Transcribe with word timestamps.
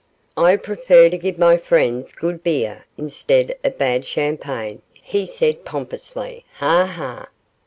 'I 0.35 0.55
prefer 0.55 1.09
to 1.11 1.17
give 1.19 1.37
my 1.37 1.57
friends 1.57 2.11
good 2.11 2.41
beer 2.41 2.87
instead 2.97 3.55
of 3.63 3.77
bad 3.77 4.03
champagne,' 4.03 4.81
he 4.95 5.27
said, 5.27 5.63
pompously. 5.63 6.43
'Ha! 6.55 6.87
ha! 6.87 7.29